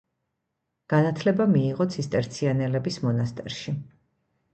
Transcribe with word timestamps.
განათლება 0.93 1.45
მიიღო 1.51 1.87
ცისტერციანელების 1.97 2.97
მონასტერში. 3.09 3.75